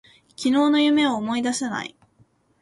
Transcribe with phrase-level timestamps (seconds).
[0.35, 1.95] 昨日の夢を思い出せない。